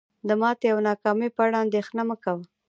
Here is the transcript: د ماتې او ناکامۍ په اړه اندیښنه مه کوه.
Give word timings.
د 0.27 0.29
ماتې 0.41 0.67
او 0.73 0.79
ناکامۍ 0.89 1.29
په 1.35 1.41
اړه 1.45 1.57
اندیښنه 1.63 2.01
مه 2.09 2.15
کوه. 2.23 2.43